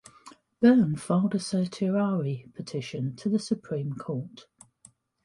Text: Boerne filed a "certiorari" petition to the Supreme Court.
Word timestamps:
Boerne 0.59 0.97
filed 0.97 1.35
a 1.35 1.37
"certiorari" 1.39 2.49
petition 2.55 3.15
to 3.17 3.29
the 3.29 3.37
Supreme 3.37 3.93
Court. 3.93 4.47